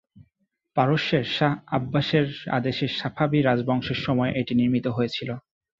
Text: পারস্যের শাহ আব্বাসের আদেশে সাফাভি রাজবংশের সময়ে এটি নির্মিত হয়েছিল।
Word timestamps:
পারস্যের 0.77 1.25
শাহ 1.35 1.53
আব্বাসের 1.77 2.25
আদেশে 2.57 2.87
সাফাভি 2.99 3.39
রাজবংশের 3.41 3.99
সময়ে 4.05 4.35
এটি 4.41 4.53
নির্মিত 4.55 4.85
হয়েছিল। 4.89 5.29